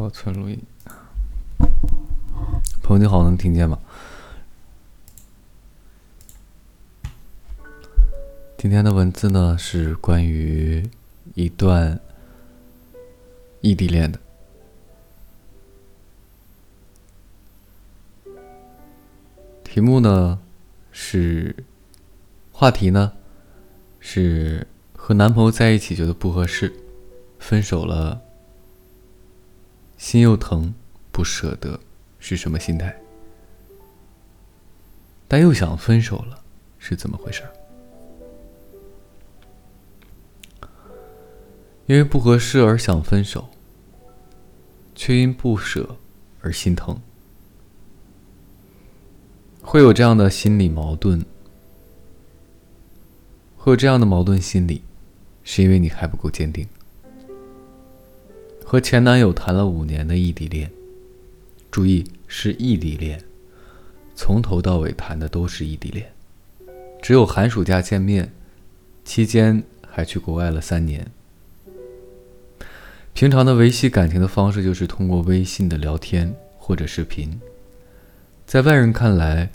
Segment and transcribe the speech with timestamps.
[0.00, 0.58] 保存录音。
[2.82, 3.78] 朋友你好，能听见吗？
[8.56, 10.88] 今天的文字呢是关于
[11.34, 12.00] 一段
[13.60, 14.18] 异地恋的。
[19.62, 20.40] 题目呢
[20.90, 21.54] 是，
[22.52, 23.12] 话题呢
[23.98, 26.74] 是和男朋友在一起觉得不合适，
[27.38, 28.22] 分手了，
[30.00, 30.74] 心又疼，
[31.12, 31.78] 不舍得，
[32.18, 32.98] 是什么心态？
[35.28, 36.42] 但又想分手了，
[36.78, 37.42] 是怎么回事？
[41.84, 43.50] 因为不合适而想分手，
[44.94, 45.98] 却因不舍
[46.40, 46.98] 而心疼。
[49.60, 51.22] 会有这样的心理矛盾，
[53.58, 54.82] 会有这样的矛盾心理，
[55.44, 56.66] 是因为你还不够坚定。
[58.70, 60.70] 和前男友谈了五年的异地恋，
[61.72, 63.20] 注意是异地恋，
[64.14, 66.12] 从头到尾谈的都是异地恋，
[67.02, 68.32] 只有寒暑假见面，
[69.04, 71.04] 期间还去国外了三年。
[73.12, 77.40] 平常的维系感情的方式就是通过微信的聊天或者视频。
[78.46, 79.50] 在外人看来，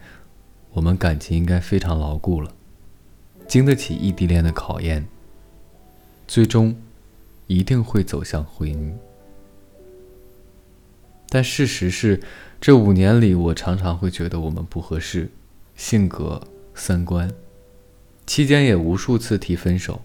[0.73, 2.51] 我们感情应该非常牢固了，
[3.47, 5.07] 经得起异地恋的考验，
[6.27, 6.75] 最终
[7.47, 8.93] 一定会走向婚姻。
[11.29, 12.21] 但事实是，
[12.61, 15.29] 这五年里，我常常会觉得我们不合适，
[15.75, 16.41] 性格、
[16.73, 17.29] 三观，
[18.25, 20.01] 期间也无数次提分手，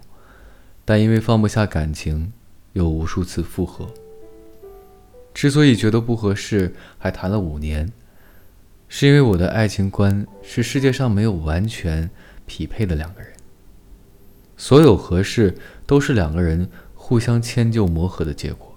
[0.84, 2.32] 但因为放不下感情，
[2.72, 3.88] 又无数次复合。
[5.32, 7.92] 之所以觉得不合适，还谈了五年。
[8.92, 12.10] 是因为我的爱情观是世界上没有完全
[12.44, 13.30] 匹配的两个人，
[14.56, 15.54] 所有合适
[15.86, 16.68] 都是两个人
[17.10, 18.72] 互相迁就磨合的结果，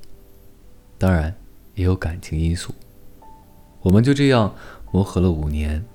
[0.98, 1.36] 当然
[1.76, 2.74] 也有感情因素。
[3.80, 4.56] 我们就这样
[4.92, 5.86] 磨合了五年，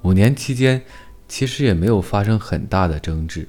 [0.00, 0.82] 五年期间
[1.28, 3.46] 其实也没有发生很大的争执，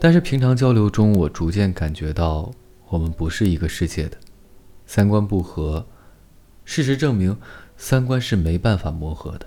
[0.00, 2.50] 但是平常交流中，我逐渐感觉到
[2.88, 4.16] 我们不是一个世界的，
[4.86, 5.86] 三观不合。
[6.64, 7.36] 事实证明，
[7.76, 9.46] 三观是没办法磨合的。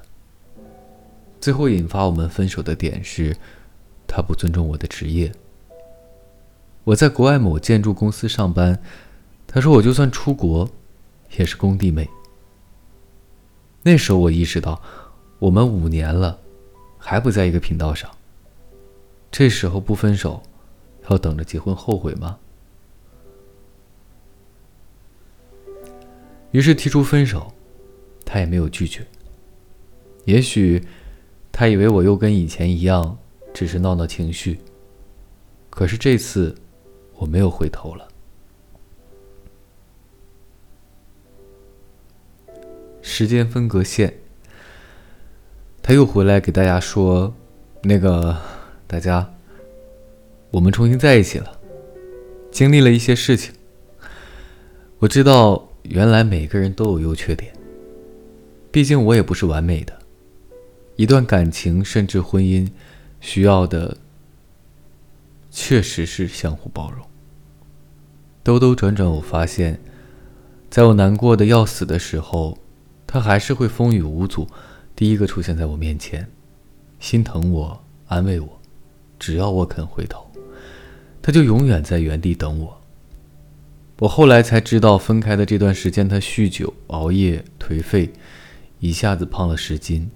[1.42, 3.36] 最后引发我们分手的点是，
[4.06, 5.32] 他不尊重我的职业。
[6.88, 8.80] 我在国外某建筑公司上班，
[9.46, 10.70] 他说我就算出国，
[11.38, 12.10] 也是工地妹。
[13.84, 14.82] 那时候我意识到，
[15.38, 16.40] 我们五年了，
[16.98, 18.10] 还不在一个频道上。
[19.30, 20.42] 这时候不分手，
[21.10, 22.40] 要等着结婚后悔吗？
[26.52, 27.54] 于是提出分手，
[28.24, 29.06] 他也没有拒绝。
[30.24, 30.82] 也许
[31.52, 33.18] 他以为我又跟以前一样，
[33.54, 34.62] 只是闹闹情绪。
[35.70, 36.56] 可是这次
[37.18, 38.08] 我没有回头了。
[43.02, 44.14] 时间分隔线，
[45.82, 47.34] 他又回来给大家说
[47.84, 48.36] ：“那个
[48.88, 49.34] 大家，
[50.52, 51.60] 我们重新在一起了，
[52.52, 53.54] 经历了一些事情。
[55.00, 57.50] 我知道。”原来每个人都有优缺点，
[58.74, 59.98] 毕竟我也不是完美的。
[60.98, 62.70] 一段感情甚至婚姻，
[63.22, 63.96] 需要的
[65.60, 67.04] 确实是相互包容。
[68.44, 69.82] 兜兜转转，我发现，
[70.70, 72.60] 在我难过的要死的时候，
[73.08, 74.48] 他还是会风雨无阻，
[74.96, 76.30] 第一个出现在我面前，
[77.00, 78.48] 心疼我，安慰我。
[79.18, 80.30] 只要我肯回头，
[81.24, 82.80] 他就永远在原地等我。
[83.98, 88.14] 我后来才知道，分开的这段时间，他酗酒、熬夜、颓废，
[88.80, 90.08] 一下子胖了十斤。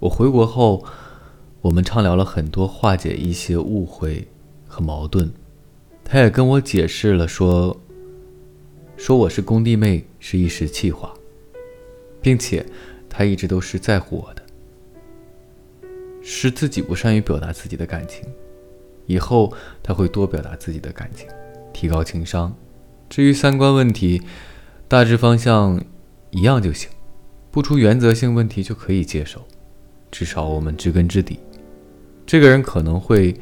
[0.00, 0.84] 我回国后，
[1.62, 4.26] 我们畅聊了很多，化解一些误会
[4.66, 5.30] 和矛盾。
[6.02, 7.78] 他也跟我解释了，说
[8.96, 11.12] 说我是工地妹是一时气话，
[12.22, 12.64] 并且
[13.10, 14.42] 他一直都是在乎我的，
[16.22, 18.24] 是自己不善于表达自己的感情。
[19.06, 21.28] 以后他会多表达自己的感情，
[21.74, 22.56] 提高情商。
[23.10, 24.22] 至于三观问题，
[24.88, 25.84] 大致方向
[26.30, 26.88] 一样就行，
[27.50, 29.44] 不出原则性问题就可以接受。
[30.10, 31.38] 至少我们知根知底。
[32.30, 33.34] 这个人可能会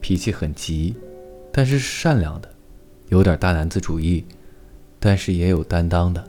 [0.00, 0.94] 脾气很急，
[1.50, 2.48] 但是善良的，
[3.08, 4.24] 有点大男子主义，
[5.00, 6.24] 但是也有担当的。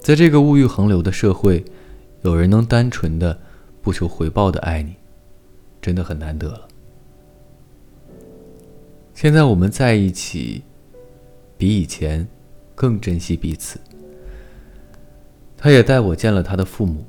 [0.00, 1.64] 在这个物欲横流的社会，
[2.22, 3.38] 有人能单纯的、
[3.80, 4.96] 不求回报的爱你，
[5.80, 6.66] 真的很难得了。
[9.14, 10.64] 现在我们在一起，
[11.56, 12.26] 比以前
[12.74, 13.78] 更珍惜彼此。
[15.56, 17.06] 他也带我见了他的父母，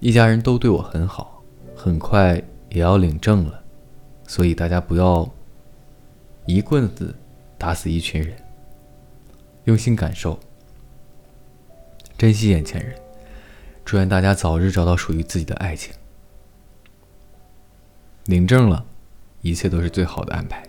[0.00, 1.35] 一家人都对我很好。
[1.76, 3.62] 很快也要领证了，
[4.26, 5.30] 所以大家不要
[6.46, 7.14] 一棍子
[7.58, 8.34] 打死一群人。
[9.64, 10.40] 用心感受，
[12.16, 12.94] 珍惜眼前人。
[13.84, 15.94] 祝愿大家早日找到属于自己的爱情。
[18.24, 18.84] 领证了，
[19.42, 20.66] 一切都是最好的安排。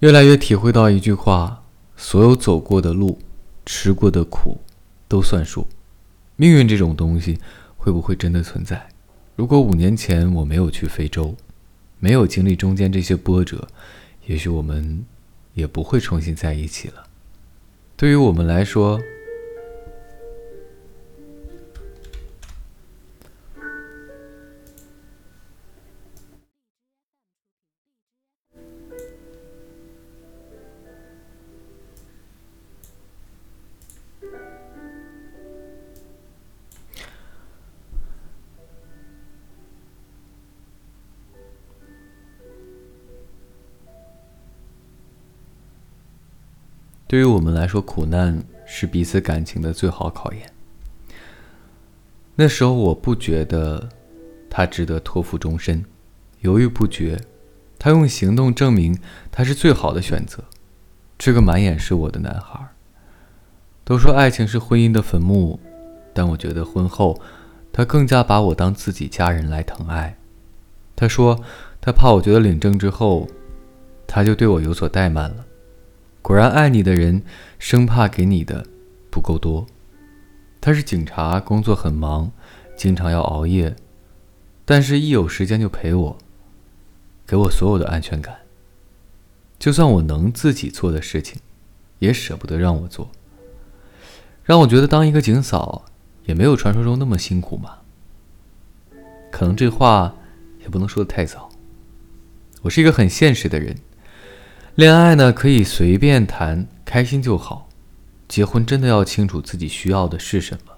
[0.00, 1.62] 越来越体会到一句话：
[1.96, 3.18] 所有走过的路，
[3.64, 4.58] 吃过的苦，
[5.08, 5.66] 都算数。
[6.36, 7.38] 命运这种东西，
[7.76, 8.88] 会不会真的存在？
[9.36, 11.34] 如果五年前我没有去非洲，
[11.98, 13.68] 没有经历中间这些波折，
[14.26, 15.04] 也许我们
[15.54, 17.04] 也不会重新在一起了。
[17.96, 19.00] 对于我们来说，
[47.10, 50.48] 对于我们来说，苦难是彼此感情的最好考验。
[52.36, 53.88] 那时候我不觉得
[54.48, 55.84] 他值得托付终身，
[56.42, 57.20] 犹豫不决。
[57.80, 58.96] 他用行动证明
[59.28, 60.44] 他是最好的选择。
[61.18, 62.64] 这个满眼是我的男孩。
[63.82, 65.58] 都说爱情是婚姻的坟墓，
[66.14, 67.20] 但我觉得婚后
[67.72, 70.16] 他更加把我当自己家人来疼爱。
[70.94, 71.42] 他说
[71.80, 73.26] 他怕我觉得领证之后，
[74.06, 75.44] 他就对我有所怠慢了。
[76.22, 77.22] 果然，爱你的人
[77.58, 78.66] 生怕给你的
[79.10, 79.66] 不够多。
[80.60, 82.30] 他是警察，工作很忙，
[82.76, 83.74] 经常要熬夜，
[84.64, 86.18] 但是一有时间就陪我，
[87.26, 88.36] 给我所有的安全感。
[89.58, 91.40] 就算我能自己做的事情，
[91.98, 93.10] 也舍不得让我做，
[94.44, 95.86] 让我觉得当一个警嫂
[96.26, 97.78] 也没有传说中那么辛苦嘛。
[99.30, 100.14] 可能这话
[100.60, 101.48] 也不能说的太早。
[102.62, 103.76] 我是一个很现实的人。
[104.76, 107.68] 恋爱呢，可以随便谈，开心就好。
[108.28, 110.72] 结婚真的要清楚自己需要的是什么。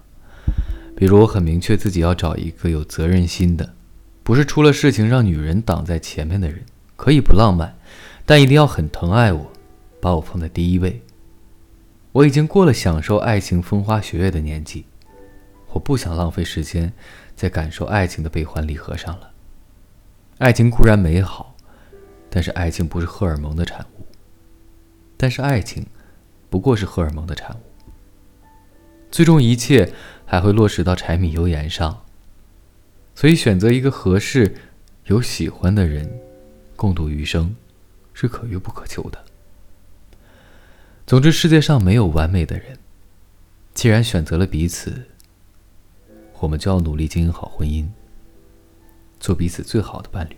[0.96, 3.74] 比如，我很明确自己要找一个有责任心的，
[4.22, 6.64] 不是出了事情让女人挡在前面的人。
[6.96, 7.76] 可以不浪漫，
[8.24, 9.52] 但一定要很疼爱我，
[10.00, 11.02] 把我放在第一位。
[12.12, 14.86] 我已经过了享受爱情风花雪月的年纪，
[15.72, 16.90] 我不想浪费时间
[17.36, 19.30] 在感受爱情的悲欢离合上了。
[20.38, 21.51] 爱情固然美好。
[22.34, 24.06] 但是爱情不是荷尔蒙的产物，
[25.19, 25.87] 但是爱情
[26.49, 27.61] 不过是荷尔蒙的产物。
[29.11, 29.93] 最终一切
[30.25, 32.06] 还会落实到柴米油盐上，
[33.14, 34.55] 所以选择一个合适、
[35.05, 36.11] 有喜欢的人，
[36.75, 37.55] 共度余生，
[38.14, 39.23] 是可遇不可求的。
[41.06, 42.78] 总之，世界上没有完美的人。
[43.75, 45.06] 既然选择了彼此，
[46.38, 47.87] 我们就要努力经营好婚姻，
[49.20, 50.37] 做彼此最好的伴侣。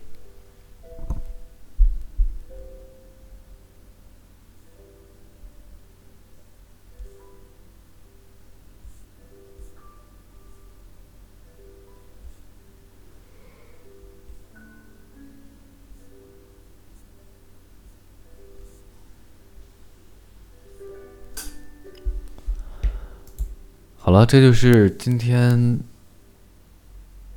[24.14, 25.81] 好了，这就是今天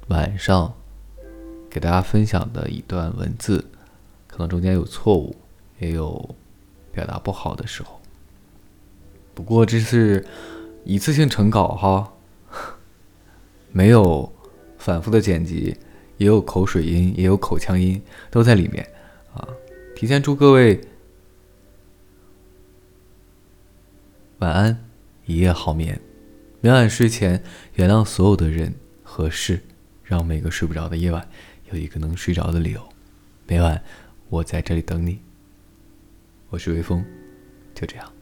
[0.10, 0.76] 晚上
[1.72, 3.66] 给大家分享的一段文字，
[4.28, 5.36] 可能中间有错误，
[5.80, 6.36] 也有
[6.92, 8.00] 表达不好的时候。
[9.34, 10.24] 不过这是
[10.84, 12.14] 一次性成稿哈，
[13.74, 14.32] 没有
[14.78, 15.76] 反复的剪辑，
[16.18, 18.88] 也有口水音，也有口腔音，都在里面
[19.34, 19.50] 啊。
[19.96, 20.80] 提前祝各位
[24.38, 24.86] 晚安，
[25.26, 26.00] 一夜好眠。
[26.60, 27.44] 每晚睡前，
[27.76, 28.74] 原谅所有的人
[29.04, 29.62] 和事，
[30.04, 31.30] 让每个睡不着的夜晚
[31.72, 32.90] 有一个能睡着的理由。
[33.46, 33.80] 每晚，
[34.30, 35.20] 我在这里等你。
[36.50, 37.06] 我是微风，
[37.76, 38.17] 就这样。